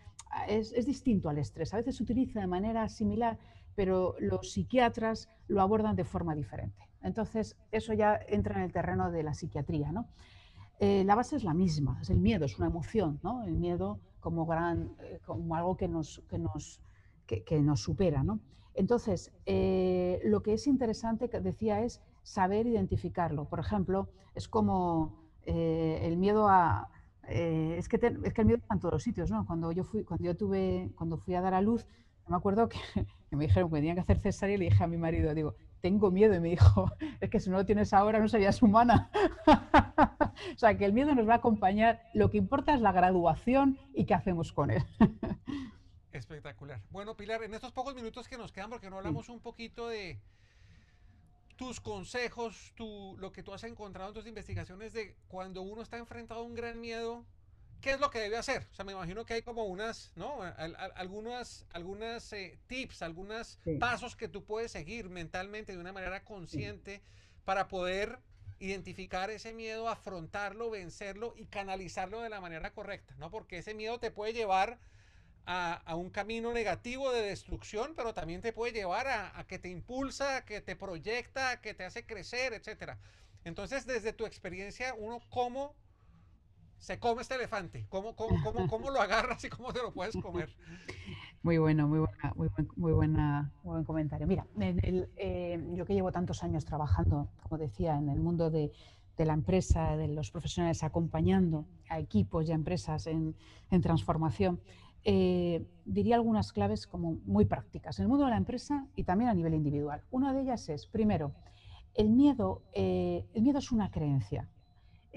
[0.47, 1.73] es, es distinto al estrés.
[1.73, 3.37] A veces se utiliza de manera similar,
[3.75, 6.87] pero los psiquiatras lo abordan de forma diferente.
[7.05, 9.91] Entonces, eso ya entra en el terreno de la psiquiatría.
[9.91, 10.07] ¿no?
[10.79, 13.43] Eh, la base es la misma, es el miedo, es una emoción, ¿no?
[13.43, 16.81] el miedo como, gran, eh, como algo que nos, que nos,
[17.27, 18.23] que, nos supera.
[18.23, 18.39] ¿no?
[18.73, 23.45] Entonces, eh, lo que es interesante, que decía, es saber identificarlo.
[23.45, 26.89] Por ejemplo, es como el miedo a...
[27.29, 29.29] es, que es que el miedo está en todos los sitios.
[29.29, 29.45] ¿no?
[29.45, 31.85] Cuando, yo fui, cuando yo tuve, cuando fui a dar a luz,
[32.27, 32.79] me acuerdo que,
[33.31, 36.09] me dijeron que tenía que hacer cesárea y le dije a mi marido, digo, tengo
[36.09, 36.33] miedo.
[36.33, 39.11] Y me dijo, es que si no lo tienes ahora no serías humana.
[39.45, 42.01] o sea, que el miedo nos va a acompañar.
[42.15, 44.83] Lo que importa es la graduación y qué hacemos con él.
[46.11, 46.81] Espectacular.
[46.89, 50.19] Bueno, Pilar, en estos pocos minutos que nos quedan, porque no hablamos un poquito de
[51.55, 55.97] tus consejos, tu, lo que tú has encontrado en tus investigaciones de cuando uno está
[55.97, 57.25] enfrentado a un gran miedo,
[57.81, 58.67] ¿qué es lo que debe hacer?
[58.71, 60.41] O sea, me imagino que hay como unas, ¿no?
[60.95, 67.01] algunas, algunas eh, tips, algunos pasos que tú puedes seguir mentalmente de una manera consciente
[67.43, 68.19] para poder
[68.59, 73.29] identificar ese miedo, afrontarlo, vencerlo y canalizarlo de la manera correcta, ¿no?
[73.29, 74.79] Porque ese miedo te puede llevar
[75.45, 79.69] a, un camino negativo de destrucción, pero también te puede llevar a, a, que te
[79.69, 82.93] impulsa, que te proyecta, que te hace crecer, etc.
[83.43, 85.75] Entonces, desde tu experiencia, uno cómo
[86.79, 87.85] se come este elefante?
[87.89, 88.13] ¿Cómo,
[88.91, 90.49] lo agarras y cómo te lo puedes comer?
[91.43, 94.27] Muy bueno, muy buena, muy, muy buena, buen comentario.
[94.27, 98.71] Mira, eh, yo que llevo tantos años trabajando, como decía, en el mundo de,
[99.17, 103.35] la empresa, de los profesionales acompañando a equipos y a empresas en,
[103.71, 104.59] en transformación,
[105.07, 109.29] eh, diría algunas claves como muy prácticas en el mundo de la empresa y también
[109.29, 110.01] a nivel individual.
[110.09, 111.31] Una de ellas es, primero,
[111.93, 114.49] el miedo, eh, el miedo es una creencia.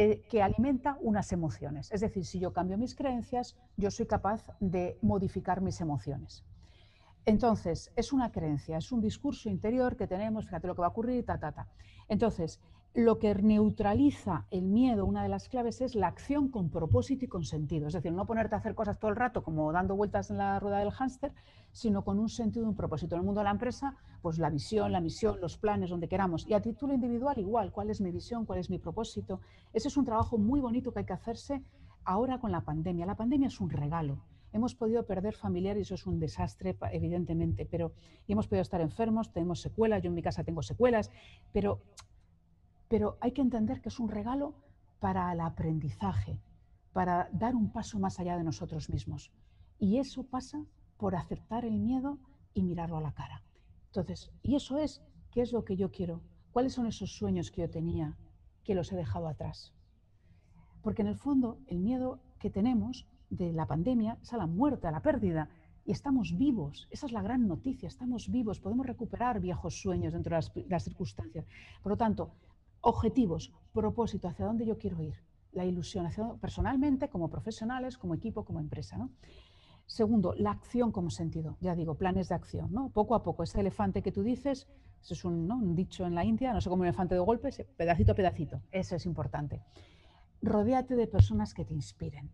[0.01, 1.91] Eh, que alimenta unas emociones.
[1.91, 6.45] Es decir, si yo cambio mis creencias, yo soy capaz de modificar mis emociones.
[7.27, 10.91] Entonces, es una creencia, es un discurso interior que tenemos, fíjate lo que va a
[10.91, 11.67] ocurrir, ta, ta, ta.
[12.07, 12.61] Entonces,
[12.95, 17.29] lo que neutraliza el miedo, una de las claves, es la acción con propósito y
[17.29, 17.87] con sentido.
[17.87, 20.59] Es decir, no ponerte a hacer cosas todo el rato como dando vueltas en la
[20.59, 21.33] rueda del hámster,
[21.71, 23.15] sino con un sentido y un propósito.
[23.15, 26.47] En el mundo de la empresa, pues la visión, la misión, los planes, donde queramos.
[26.49, 29.41] Y a título individual, igual, cuál es mi visión, cuál es mi propósito.
[29.73, 31.63] Ese es un trabajo muy bonito que hay que hacerse
[32.05, 33.07] ahora con la pandemia.
[33.07, 34.19] La pandemia es un regalo.
[34.53, 37.93] hemos podido perder familiares, eso es un desastre, evidentemente, pero
[38.27, 41.11] hemos podido estar enfermos, tenemos secuelas, yo en mi casa tengo secuelas,
[41.53, 41.81] pero,
[42.89, 44.55] pero hay que entender que es un regalo
[44.99, 46.41] para el aprendizaje,
[46.93, 49.31] para dar un paso más allá de nosotros mismos.
[49.79, 50.65] Y eso pasa
[50.97, 52.19] por aceptar el miedo
[52.55, 53.43] y mirarlo a la cara.
[53.87, 56.23] Entonces, y eso es, ¿qué es lo que yo quiero?
[56.51, 58.17] ¿Cuáles son esos sueños que yo tenía
[58.65, 59.73] que los he dejado atrás?
[60.83, 64.87] Porque en el fondo el miedo que tenemos de la pandemia es a la muerte,
[64.87, 65.49] a la pérdida,
[65.85, 66.87] y estamos vivos.
[66.91, 71.47] Esa es la gran noticia, estamos vivos, podemos recuperar viejos sueños dentro de las, circunstancias.
[71.83, 72.33] Por lo tanto,
[72.89, 75.15] objetivos, propósito, hacia dónde yo quiero ir,
[75.53, 78.97] la ilusión, hacia, personalmente, como profesionales, como equipo, como empresa.
[78.97, 79.11] ¿no?
[79.87, 81.57] Segundo, la acción como sentido.
[81.61, 82.73] Ya digo, planes de acción.
[82.73, 82.89] ¿no?
[82.89, 84.69] Poco a poco, ese elefante que tú dices,
[85.03, 87.51] eso es un, un dicho en la India, no sé cómo un elefante de golpe,
[87.77, 88.63] pedacito a pedacito.
[88.73, 89.63] Eso es importante.
[90.41, 92.31] Rodéate de personas que te inspiren.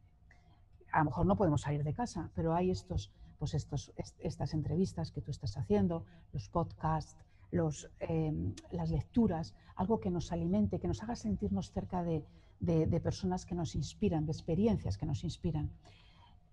[0.93, 5.11] A lo mejor no podemos salir de casa, pero hay estos, pues estos, estas entrevistas
[5.11, 7.17] que tú estás haciendo, los podcasts,
[8.01, 12.25] em, las lecturas, algo que nos alimente, que nos haga sentirnos cerca de,
[12.61, 15.71] de personas que nos inspiran, de experiencias que nos inspiran.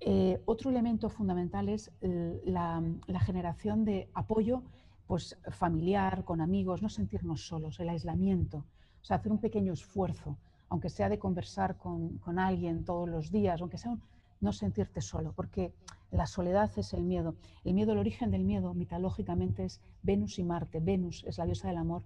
[0.04, 2.82] Eh, otro elemento fundamental es la,
[3.20, 4.64] generación de apoyo
[5.06, 8.66] pues, familiar, con amigos, no sentirnos solos, el aislamiento,
[9.00, 10.38] o sea, hacer un pequeño esfuerzo,
[10.70, 13.96] aunque sea de conversar con, alguien todos los días, aunque sea
[14.42, 15.74] no sentirte solo, porque
[16.12, 17.36] la soledad es el miedo.
[17.64, 20.80] El miedo, el origen del miedo, mitológicamente, es Venus y Marte.
[20.80, 22.04] Venus es la diosa del amor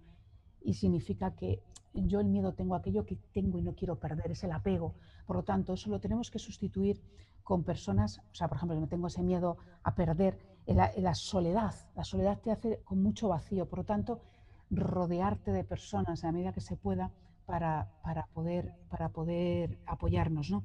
[0.62, 1.62] y significa que
[1.94, 4.94] yo el miedo tengo aquello que tengo y no quiero perder, es el apego.
[5.26, 7.02] Por lo tanto, eso lo tenemos que sustituir
[7.44, 12.04] con personas, o sea, por ejemplo, no tengo ese miedo a perder, la, soledad, la
[12.04, 14.20] soledad te hace con mucho vacío, por lo tanto,
[14.72, 17.12] rodearte de personas a medida que se pueda
[17.46, 20.50] para, para, poder, para poder apoyarnos.
[20.50, 20.64] ¿no?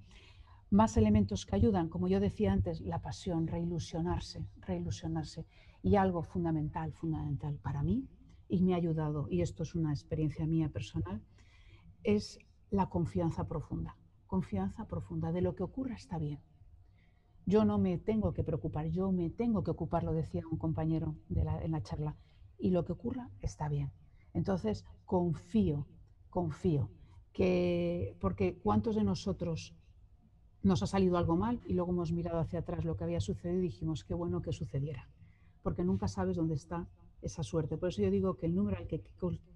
[0.70, 5.46] Más elementos que ayudan, como yo decía antes, la pasión, reilusionarse, reilusionarse.
[5.82, 8.06] Y algo fundamental, fundamental para mí,
[8.48, 11.22] y me ha ayudado, y esto es una experiencia mía personal,
[12.04, 12.38] es
[12.70, 13.96] la confianza profunda.
[14.26, 16.40] Confianza profunda de lo que ocurra está bien
[17.50, 21.16] yo no me tengo que preocupar, yo me tengo que ocupar, lo decía un compañero
[21.34, 22.16] en la charla,
[22.58, 23.90] y lo que ocurra está bien.
[24.34, 25.88] Entonces, confío,
[26.28, 26.90] confío,
[27.32, 29.74] que, porque ¿cuántos de nosotros
[30.62, 33.58] nos ha salido algo mal y luego hemos mirado hacia atrás lo que había sucedido
[33.60, 35.08] y dijimos, qué bueno que sucediera?
[35.62, 36.86] Porque nunca sabes dónde está
[37.22, 37.76] esa suerte.
[37.76, 39.02] Por eso yo digo que el número hay que,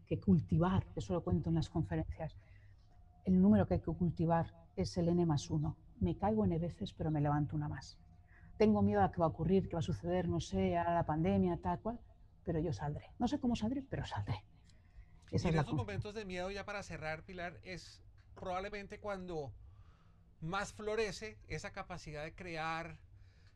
[0.06, 2.36] que cultivar, eso lo cuento en las conferencias,
[3.24, 6.92] el número que hay que cultivar es el N más uno me caigo en veces,
[6.92, 7.98] pero me levanto una más.
[8.58, 11.06] Tengo miedo a que va a ocurrir, que va a suceder, no sé, a la
[11.06, 11.98] pandemia, tal cual,
[12.44, 13.10] pero yo saldré.
[13.18, 14.44] No sé cómo saldré, pero saldré.
[15.30, 18.02] en esos momentos de miedo, ya para cerrar, Pilar, es
[18.34, 19.52] probablemente cuando
[20.44, 22.96] más florece esa capacidad de crear,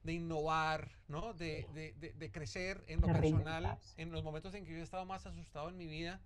[0.03, 1.35] de innovar, ¿no?
[1.35, 5.05] de, de, de, crecer en lo personal, en los momentos en que yo he estado
[5.05, 6.20] más asustado en mi vida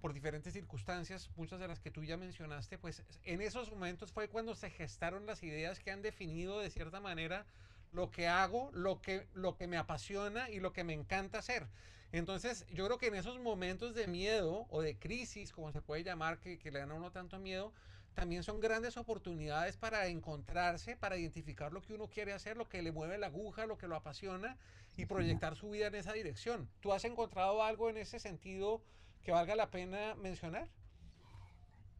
[0.00, 4.28] por diferentes circunstancias, muchas de las que tú ya mencionaste, pues en esos momentos fue
[4.28, 7.46] cuando se gestaron las ideas que han definido de cierta manera
[7.92, 11.68] lo que hago, lo que, lo que me apasiona y lo que me encanta hacer.
[12.10, 16.02] Entonces, yo creo que en esos momentos de miedo o de crisis, como se puede
[16.02, 17.72] llamar, que, que le dan a uno tanto miedo,
[18.14, 22.82] también son grandes oportunidades para encontrarse, para identificar lo que uno quiere hacer, lo que
[22.82, 24.58] le mueve la aguja, lo que lo apasiona
[24.96, 26.68] y proyectar su vida en esa dirección.
[26.80, 28.82] ¿Tú has encontrado algo en ese sentido
[29.22, 30.68] que valga la pena mencionar?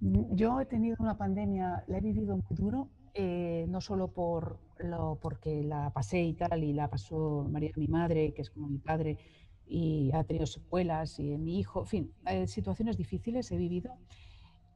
[0.00, 5.18] Yo he tenido una pandemia, la he vivido muy duro, eh, no solo por lo,
[5.20, 8.78] porque la pasé y tal, y la pasó María, mi madre, que es como mi
[8.78, 9.18] padre,
[9.66, 13.96] y ha tenido secuelas, y mi hijo, en fin, eh, situaciones difíciles he vivido.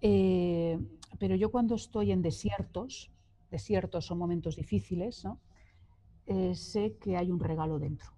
[0.01, 0.79] Eh,
[1.19, 3.11] pero yo cuando estoy en desiertos,
[3.51, 5.41] desiertos son momentos difíciles, ¿no?
[6.55, 8.11] sé que hay un regalo dentro.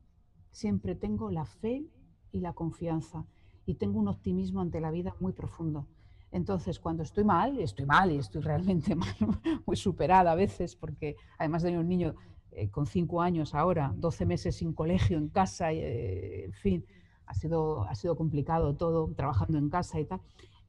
[0.50, 1.84] Siempre tengo la fe
[2.32, 3.26] y la confianza
[3.66, 5.86] y tengo un optimismo ante la vida muy profundo.
[6.30, 8.94] Entonces, cuando estoy mal, estoy mal y estoy realmente
[9.66, 12.14] muy superada a veces, porque además de un niño
[12.52, 16.84] eh, con cinco años ahora, 12 meses sin colegio, en casa, eh, en fin,
[17.26, 20.20] ha sido, ha sido complicado todo, trabajando en casa y tal.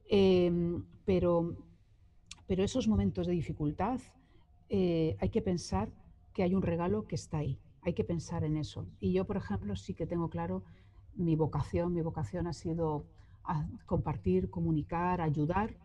[0.08, 1.56] Em, pero,
[2.50, 4.00] pero esos momentos de dificultad
[4.70, 5.88] eh, hay que pensar
[6.32, 8.88] que hay un regalo que está ahí, hay que pensar en eso.
[8.98, 10.64] Y yo, por ejemplo, sí que tengo claro
[11.14, 13.06] mi vocación, mi vocación ha sido
[13.86, 15.76] compartir, comunicar, ayudar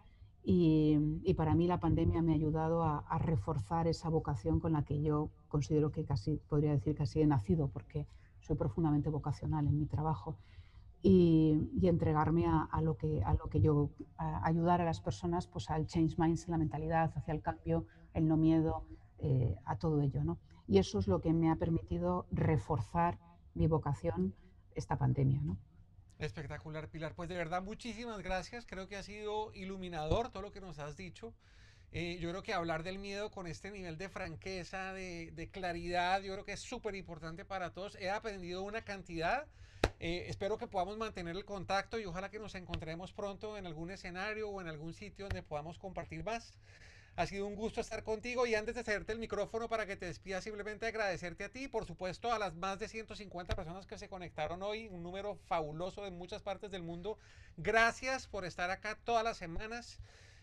[0.43, 0.97] y,
[1.37, 5.29] para mí la pandemia me ha ayudado a, reforzar esa vocación con la que yo
[5.47, 8.07] considero que casi, podría decir que así he nacido porque
[8.39, 10.35] soy profundamente vocacional en mi trabajo
[11.07, 15.85] y, entregarme a, lo que, a lo que yo, ayudar a las personas pues al
[15.85, 17.85] change minds, la mentalidad hacia el cambio,
[18.15, 18.87] el no miedo,
[19.19, 20.23] eh, a todo ello.
[20.23, 20.39] ¿no?
[20.67, 23.19] y eso es lo que me ha permitido reforzar
[23.53, 24.33] mi vocación
[24.73, 25.41] esta pandemia.
[25.41, 25.59] ¿no?
[26.17, 27.13] Espectacular, Pilar.
[27.13, 28.65] Pues de verdad, muchísimas gracias.
[28.65, 31.35] Creo que ha sido iluminador todo lo que nos has dicho.
[31.91, 36.21] Eh, yo creo que hablar del miedo con este nivel de franqueza, de, de claridad,
[36.23, 37.95] yo creo que es súper importante para todos.
[37.95, 39.45] He aprendido una cantidad.
[39.99, 43.91] Eh, espero que podamos mantener el contacto y ojalá que nos encontremos pronto en algún
[43.91, 46.53] escenario o en algún sitio donde podamos compartir más.
[47.17, 50.05] Ha sido un gusto estar contigo y antes de cederte el micrófono para que te
[50.05, 53.97] despidas, simplemente agradecerte a ti y por supuesto a las más de 150 personas que
[53.97, 57.17] se conectaron hoy, un número fabuloso de muchas partes del mundo.
[57.55, 59.97] Gracias por estar acá todas las semanas.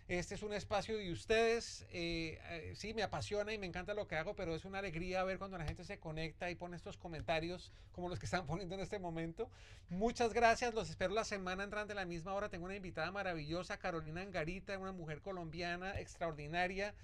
[0.08, 1.86] Este es un espacio de ustedes.
[1.92, 5.22] Eh, eh, sí, me apasiona y me encanta lo que hago, pero es una alegría
[5.24, 8.74] ver cuando la gente se conecta y pone estos comentarios como los que están poniendo
[8.74, 9.48] en este momento.
[9.88, 10.74] Muchas gracias.
[10.74, 12.48] Los espero la semana entrante a la misma hora.
[12.48, 16.94] Tengo una invitada maravillosa, Carolina Angarita, una mujer colombiana extraordinaria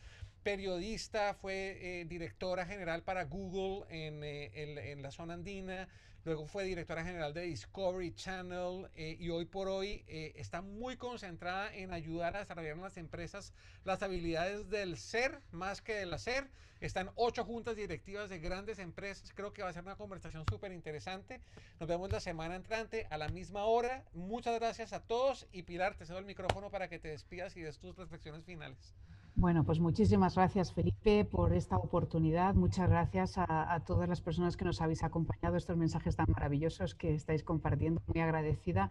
[0.43, 5.89] periodista, fue eh, directora general para Google en, la zona andina,
[6.29, 10.99] luego fue directora general de Discovery Channel eh, y hoy por hoy eh, está muy
[10.99, 13.55] concentrada en ayudar a desarrollar en las empresas
[13.85, 16.51] las habilidades del ser más que del hacer.
[16.83, 19.33] Están ocho juntas directivas de grandes empresas.
[19.35, 21.41] Creo que va a ser una conversación súper interesante.
[21.81, 24.05] Nos vemos la semana entrante a la misma hora.
[24.13, 27.63] Muchas gracias a todos y Pilar, te cedo el micrófono para que te despidas y
[27.63, 28.95] des tus reflexiones finales.
[29.39, 32.57] Bueno, pues muchísimas gracias Felipe por esta oportunidad.
[32.57, 36.97] Muchas gracias a, a, todas las personas que nos habéis acompañado, estos mensajes tan maravillosos
[36.97, 38.03] que estáis compartiendo.
[38.09, 38.91] Muy agradecida.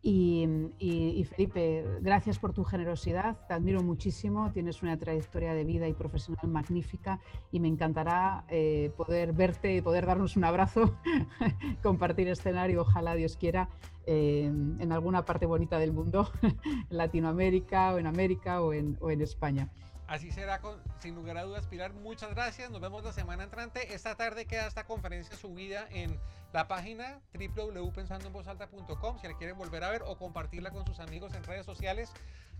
[0.00, 0.46] Y,
[0.78, 5.88] y, y, Felipe, gracias por tu generosidad, te admiro muchísimo, tienes una trayectoria de vida
[5.88, 7.18] y profesional magnífica
[7.50, 10.94] y me encantará eh, poder verte y poder darnos un abrazo,
[11.82, 13.68] compartir escenario, ojalá Dios quiera,
[14.06, 19.10] eh, en alguna parte bonita del mundo, en Latinoamérica o en América o en, o
[19.10, 19.68] en España.
[20.08, 21.92] Así será, con, sin lugar a dudas, Pilar.
[21.92, 22.70] Muchas gracias.
[22.70, 23.94] Nos vemos la semana entrante.
[23.94, 26.18] Esta tarde queda esta conferencia subida en
[26.54, 31.44] la página www.pensandoenvozalta.com si la quieren volver a ver o compartirla con sus amigos en
[31.44, 32.10] redes sociales.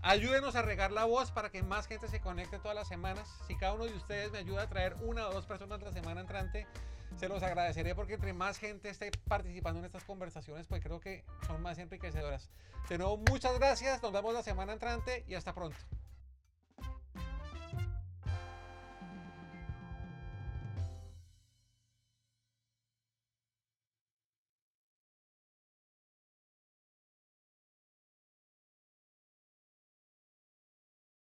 [0.03, 3.27] Ayúdenos a regar la voz para que más gente se conecte todas las semanas.
[3.47, 6.21] Si cada uno de ustedes me ayuda a traer una o dos personas la semana
[6.21, 6.67] entrante,
[7.15, 11.25] se los agradeceré porque entre más gente esté participando en estas conversaciones, pues creo que
[11.47, 12.47] son más enriquecedoras.
[12.87, 14.03] De nuevo, muchas gracias.
[14.03, 15.77] Nos vemos la semana entrante y hasta pronto.